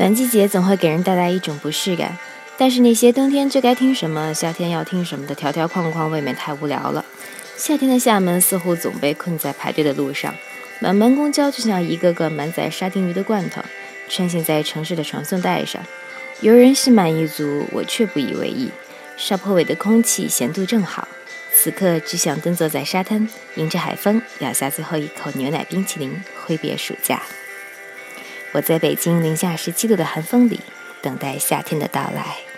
[0.00, 2.16] 反季节总会给人带来一种不适感，
[2.56, 7.04] 但是那些冬天就该听什么，夏天要听什么的条条框框未免太无聊了。
[7.54, 10.34] 夏天的厦门似乎总被困在排队的路上，
[10.80, 13.60] 满门公交就像一个个满载沙丁鱼的罐头，
[14.08, 15.84] 穿行在城市的传送带上。
[16.40, 18.70] 游人心满意足，我却不以为意。
[19.18, 21.06] 沙坡尾的空气咸度正好，
[21.52, 27.20] 此刻只想蹲坐在沙滩，迎着海风，咬下最后一口牛奶冰淇淋，挥别暑假。
[28.52, 30.60] 我在北京零下十七度的寒风里，
[31.00, 32.49] 等待夏天的到来。